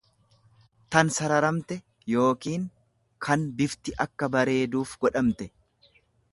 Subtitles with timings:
[0.95, 1.77] tan sararamte
[2.15, 2.65] yookiin
[3.27, 5.53] kan bifti akka bareeduuf godhamte.